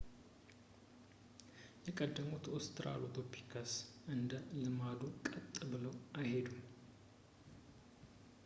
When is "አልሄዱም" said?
6.21-6.65